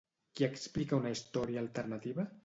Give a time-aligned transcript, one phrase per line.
[0.37, 2.27] Qui explica una història alternativa?